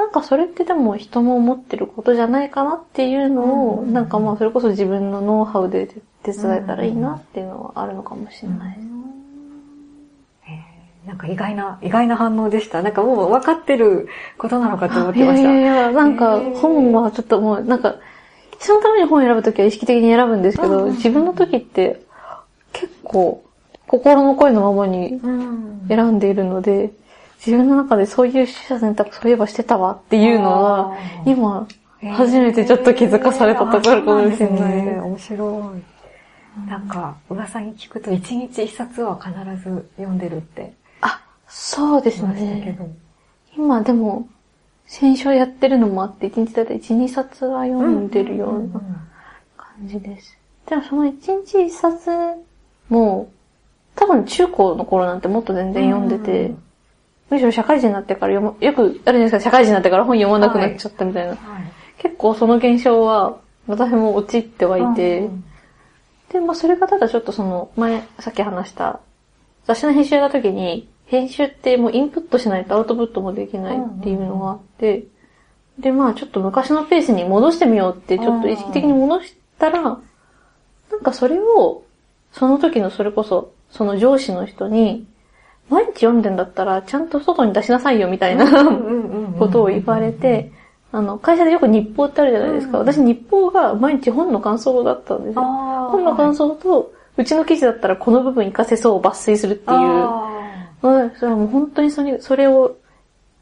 [0.00, 5.86] なんかそれってでも人も思ってることじゃないかなっていうのを、うんなんかまあそれこそ自分のノウハウで
[6.22, 8.86] 手伝えたらいいなっていうのはあるのかもしれないです。
[10.44, 12.80] へーなんか意外な、意外な反応でした。
[12.80, 14.08] なんかもう分かってる
[14.38, 15.52] ことなのかと思ってました。
[15.52, 17.96] いやいや、なんか本はちょっともう、なんか、
[18.58, 22.02] 人のために本を選ぶときは意識的に選ぶんですけど、うんうん自分の時って
[22.72, 23.44] 結構
[23.86, 26.92] 心の声のままにうん選んでいるので、
[27.44, 31.66] 自分の中でそういう取捨選択そういえばしてたわっていうのはあ、ー今、
[32.14, 35.00] 初めてちょっと気づかされたところかもしれないあそうなんですね。
[35.00, 36.68] 面白い。
[36.68, 42.76] なんか、噂に聞くと一日一冊は必ず読んでるってあ、そうですね。
[42.78, 42.86] ど。
[43.56, 44.28] 今でも、
[44.86, 48.80] 先週やってるのもあって、1日だいたい1、2冊は読んでるような
[49.56, 50.36] 感じです。
[50.68, 52.10] でもその1日1冊
[52.90, 53.30] も、
[53.94, 56.62] 多分中高の頃なんてもっと全然読んでて、うん
[57.30, 61.30] むしろ社会人になってから読む、よくあるじゃないですか、社会人になってから本読まなくなっちゃったみたいな。
[61.30, 61.38] はい。
[61.98, 65.44] 結構その現象は、私も陥ってはいて、うん
[66.30, 69.00] で、まあそれがただちょっとその、前、さっき話した、
[69.66, 75.06] 雑誌の編集やった時に、編集ってもうインプットしないとアウトプットもできないっていうのがあって、
[75.78, 79.90] で、まあちょっと昔のペースに戻してみようって、ちょっと意識的に戻したら、な
[80.96, 81.82] んかそれを、
[82.32, 85.06] その時のそれこそ、その上司の人に、
[85.70, 88.44] 毎日読んでんだったら、ちゃんと外に出しなさいよみたいな
[89.38, 90.52] ことを言われて、
[90.92, 92.80] あの、会社でよく日報ってあるじゃないですか。
[92.80, 95.42] うん私日報が毎日本の感想だったんですよ。
[95.42, 99.78] 本本の感想と、うちの記事だったらこの部分活かせそうを抜粋するっていう。
[100.82, 102.76] うん、それはもう本当にそれそれを、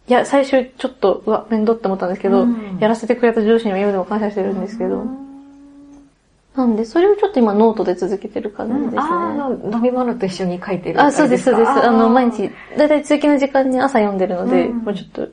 [0.08, 2.78] いや、最初ちょっと、うわ、面倒って思ったんですけど、うん。
[2.80, 5.04] やらせてくれた上司には今でも感謝してるんですけど、
[6.58, 9.00] なんで、それをちょっと今ノートで続けてる感じですね。
[9.00, 11.00] ああ、飲み物と一緒に書いてる。
[11.00, 11.70] あ、そうです、そうです。
[11.70, 12.48] あの、毎日。
[12.48, 15.28] 日、だいたい通勤の時間に朝読んでるので、うんもうちょっと、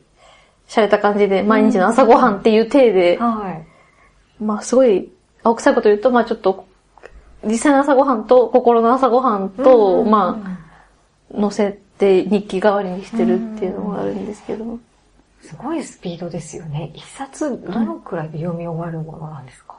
[0.68, 3.52] 洒落た感じで、毎日の朝ごはんっていう体で、は
[4.40, 4.44] い。
[4.44, 5.12] まあすごい、
[5.44, 6.66] 青臭いこと言うと、まあちょっと、
[7.44, 10.40] 実際の朝ごはんと、心の朝ごはんと、うんま
[11.36, 14.80] あ、載せて日記代わりにしてるっていうのがあるんですけど、
[15.42, 16.92] すごいスピードですよね。
[16.96, 19.76] 一冊どのくらいで読み終わるものなんですか？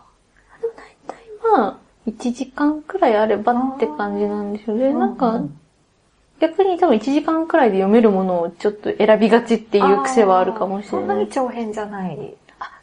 [1.52, 4.92] まあ、1時間くらいあればって感じなんですよね。
[4.92, 5.42] なんか、
[6.40, 11.14] 逆に多分1時間くらいで読めるものをちょっと選びがちっていう癖はあるかもしれそんな。
[11.14, 12.34] ないに長編じゃない。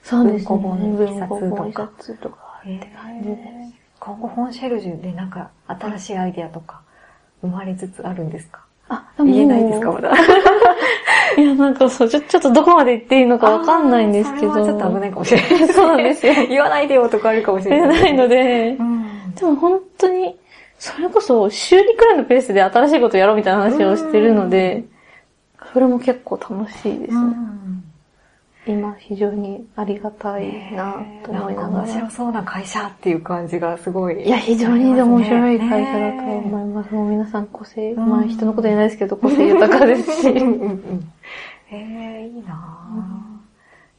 [0.01, 0.45] そうですね。
[0.45, 3.39] 文庫本文一冊とか冊とかって感じです。
[3.99, 6.81] 今後本シェルジュでなんか新しいアイデアとか
[7.41, 8.65] 生まれつつあるんですか？
[8.89, 10.11] あ、でも言えないですかまだ。
[11.37, 14.51] いや、なんかそう、ちょ、ちょっとどこまで言っていいのかわかんないんですけど。
[14.51, 15.67] あーそれはちょっと危ないかもしれない。
[15.69, 16.33] そうなんですよ。
[16.47, 18.01] 言わないでよとかあるかもしれ言えない。
[18.01, 19.05] ないので、うん。
[19.35, 20.37] でも本当に、
[20.77, 24.83] それこそ週2くらいのペースで新しいことやろうみたいな話をしてるので、
[25.71, 27.35] それも結構楽しいですね。
[28.65, 31.83] 今非常にありがたいなと思いながら。
[31.83, 36.93] 面白そうな会社っていう感じがすごい、いや、非常に面白い会社だと思います。
[36.93, 40.27] もう皆さん個性、まあ人のこと言えないですけど、個性豊かですし。
[41.71, 43.39] ええいいな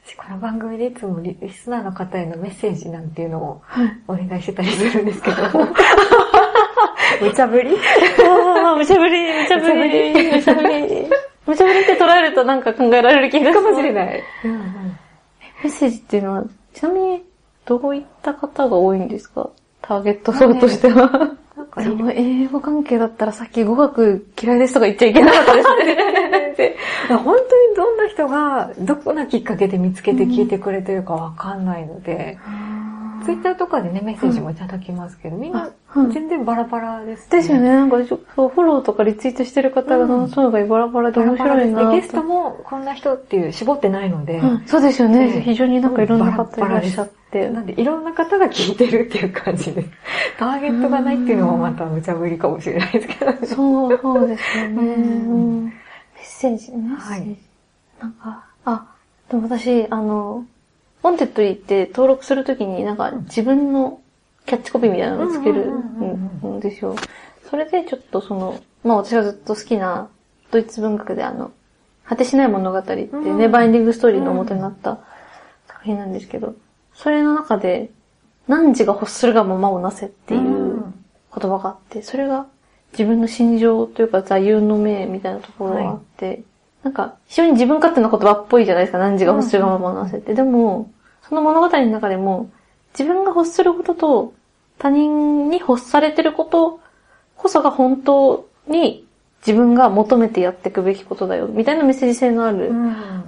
[0.07, 3.63] 私この番組でいつもリスナーの方へのメッセージなんていうのを
[4.07, 5.37] お願いしてたりするんですけど。
[7.21, 7.71] 無茶ぶり？
[7.71, 11.11] 無茶ぶり、無茶ぶり、無茶ぶり？
[11.47, 13.65] 無茶ぶりって捉えるとなんか考えられる気がする。
[13.65, 14.23] かもしれない。
[15.63, 17.23] メッセージっていうのは、ちなみに
[17.67, 19.51] どういった方が多いんですか？
[19.83, 21.37] ターゲット層としては。
[21.57, 26.77] なんかその英語関係だったらさっき語学嫌いですとか言っちゃいけなかったですね。
[27.09, 32.39] 本当にどんな人がどこなきっかけで見つけて聞いてくれてるかわかんないので、
[33.25, 35.69] ツイッターとかでね、メッセージもいただきますけど、みんな
[36.13, 37.39] 全然バラバラです、ね。
[37.39, 37.69] ですよね。
[37.69, 44.41] なんかそう、フォローとかリツイートしてる方がそうがバラバラで面白いな、ゲストもこんな人っていう絞ってないので。
[44.67, 45.43] そうですよね。
[45.45, 47.49] 非常になんかいろんな方いらっしゃって。
[47.49, 49.89] なんでいろんな方が聞いてるっていう感じです。
[50.39, 54.73] ターゲットがないっていうのもまた無茶ぶりかもしれないですけど、ね、そう、そうですよね。
[54.73, 55.71] メッ
[56.23, 57.37] セージ、メッセージ。
[58.01, 58.87] なんか、あ、
[59.29, 60.45] でも私、あの、
[61.09, 64.01] ウォンテッドリーって登録するときになんか自分の
[64.47, 66.97] キャッチコピーみたいなのをつけるんですよ。
[67.49, 70.09] それでちょっとその、まあ私がずっと好きな
[70.51, 71.53] ドイツ文学であの、
[72.05, 75.01] 果てしない物語ってね、ネバーエンディングストーリーの元になった
[75.67, 76.55] 作品なんですけど、
[76.95, 77.91] それの中で、
[78.47, 80.85] 何時が欲するがままをなせっていう
[81.35, 82.47] 言葉があって、それが
[82.93, 86.43] 自分の心情というか座右の銘みたいなところがあって、
[86.83, 90.35] なんか、非常に自分勝手な言葉っぽいじゃないですか、何時が欲するがままなせって。
[90.35, 90.91] でも、
[91.27, 92.51] その物語の中でも、
[92.99, 94.35] 自分が欲することと、
[94.79, 96.81] 他人に欲されてること
[97.37, 99.07] こそが本当に
[99.47, 102.73] 自分が求めてやっていくべきことだよ、みたいなメッセージ性のある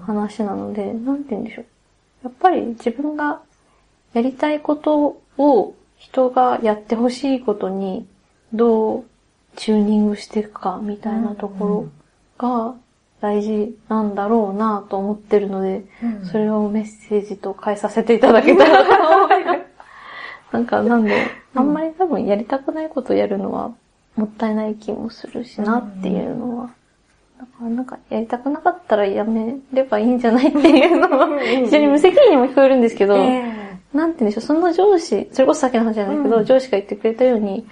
[0.03, 1.65] 話なので、うん、なんて言うんでしょう。
[2.25, 3.41] やっぱり自分が
[4.15, 8.07] やりたいことを人がやってほしいことに
[8.53, 9.05] どう
[9.57, 11.89] チューニングしていくか、みたいなところ
[12.39, 12.75] が
[13.21, 19.61] 大事なんだろうなと思ってるので、うん、それをメッセージと変えさせていただけたらと思います。
[20.53, 23.73] なんか、なんで、あんまり多分やりたくないことやるのは
[24.17, 26.71] もったいない気もするしなっていうのは。
[27.39, 37.67] だからなんかやりたくなかったらやめればいいんじゃないっていうのは、非常に無責任にも聞こえるんですけど、えー、なんて言うんでしょう、その上司、それこそさっきの話じゃないけど、うん、上司が言ってくれたように、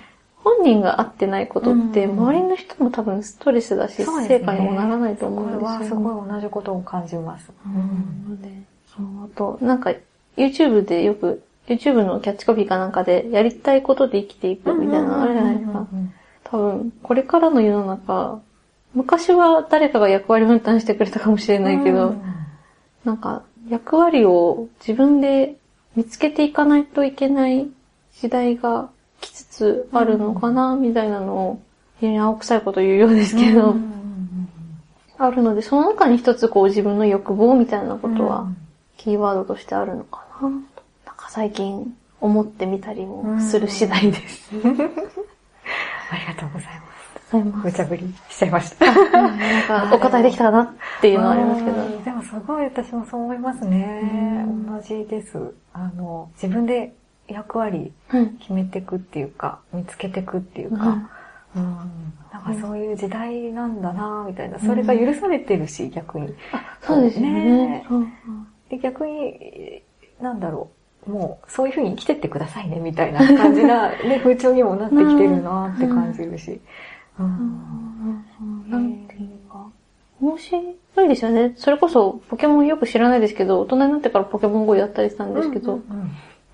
[0.45, 5.79] 本人が合ってないことって、周りの人も多分ストレスだし、成果にもならないと思うんですよ、ね。
[5.79, 7.51] これはすごい同じことを感じます。
[7.65, 8.43] うん。
[8.43, 8.51] で、
[8.95, 9.95] そう、あと、なんか、
[10.37, 15.87] YouTube でよく、YouTube のキャッチコピーかなんかで、やりたいことで生きていくみたいなのあるじゃないですか。
[16.45, 18.41] 多分、これからの世の中、
[18.93, 22.17] 昔は誰かが役割分担してくれたかもしれないけど、
[23.07, 25.57] なんか、役割を自分で
[25.97, 27.67] 見つけていかないといけない
[28.21, 28.91] 時代が
[29.25, 31.63] きつつあるのかな、みたいなのを、
[31.99, 33.75] 非常に青臭いこと言うようですけど、
[35.19, 38.49] あるので、その中に一つこう自分の欲望みたいなことは、
[38.97, 40.63] キーワードとしてあるのかな、なん
[41.17, 44.51] か最近思ってみたりもする次第です。
[44.55, 46.95] ありがとうございます。
[47.33, 47.65] ございます。
[47.65, 48.87] 無茶ぶりしちゃいました。
[48.93, 50.69] なんか、お答えできたらなっ
[51.01, 52.05] ていうのはありますけど。
[52.05, 54.47] でもすごい私もそう思いますね。
[54.69, 55.55] 同じです。
[55.73, 56.95] あの、自分で
[57.29, 57.93] 役割
[58.41, 61.11] 決めていくっていうか、うん、見つけていくっていうか、
[61.57, 66.35] うん、なんかそういう時代なんだなみたいな、それが許されてるし、逆に。
[66.53, 67.87] あ、そうですね。
[68.71, 69.83] で逆に、
[70.21, 70.71] なんだろ
[71.07, 76.61] う、もうそういうふうに生きてってくださいね、みたいな感じな、 ね、風潮にもなってきてるなって感じるし。
[77.19, 79.67] なんていうか、
[80.21, 80.61] 面白
[81.05, 81.53] いですよね。
[81.57, 85.81] それこそ、ポケモンよく知らないですけど、大人になってからポケモン GO やったりしたんですけど、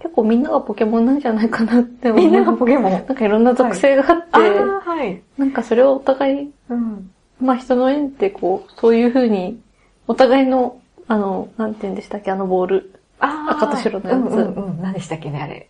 [0.00, 2.24] 結構みんながポケモンなんじゃないかなって思う。
[2.24, 2.92] みんながポケモン？
[2.92, 9.60] なんかいろんな属性があって、はい、なんかそれをお互い、うん、まあ人の縁ってこう、そういう風に、
[10.08, 13.00] お互いの、あの、なんて言うんでしたっけ、あのボール。
[13.20, 14.16] 赤と白のやつ。
[14.16, 15.68] うんうんうん、何でしたっけね、あれ。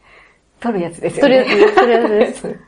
[0.61, 1.45] 取るやつですよね。
[1.45, 2.61] 取るやつ取るやつです。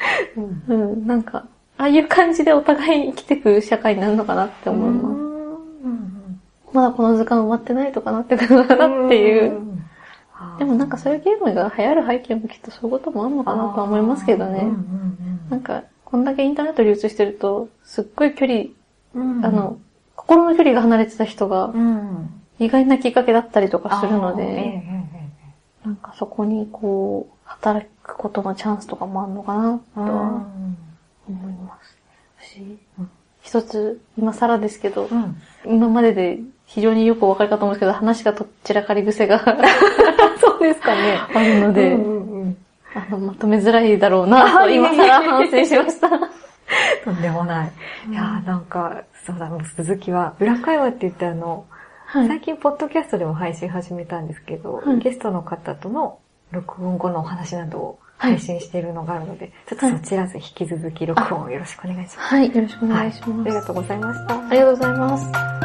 [0.36, 1.44] うん、うん、なんか、
[1.76, 5.30] ああいう感じでお互い生きていく社会になるのかなって思います。
[6.72, 9.60] まだこの図鑑埋まってないとかなってくるのかなっていう。
[10.60, 14.70] でもなんかそういうゲームが流行る背景もきっとそういうこともあるのかなとは思いますけどね。
[15.48, 18.64] なんか、こんだけインターネット流通してると、すっごい距離、
[19.14, 19.78] うん、あの、
[20.14, 21.72] 心の距離が離れてた人が、
[22.58, 24.84] 意外なきっかけだったりとかするので、
[25.82, 30.44] なんかそこにこう、働くことのチャンスとかもあるのかな、とは
[31.26, 31.78] うん思いま
[32.38, 32.52] す。
[32.52, 33.10] しうん
[33.42, 35.36] 一つ、今更ですけど、うん。
[35.64, 39.38] 今までで非常によくお分かるかと思うんですけど、話がとっちらかり癖が
[40.64, 41.20] ですかね。
[41.34, 42.56] あるので、うんうんうん
[42.92, 46.08] あの、まとめづらいだろうな、あと今更反省しました。
[47.04, 47.72] とんでもない。
[48.10, 51.66] いやーなんか、そうだ、もう鈴木は、裏会話って言ってあの、
[52.06, 52.26] はい。
[52.26, 56.18] 最近ポッドキャストでも配信始めたんですけど、はいゲストの方との
[56.50, 62.34] 録音後のお話などをはい配信しているのがあるので、ちょっとそちらで引き続き録音をよろしくお願いします。
[62.34, 63.30] はい、よろしくお願いします。
[63.30, 64.48] ありがとうございました。
[64.48, 65.60] ありがとうございます。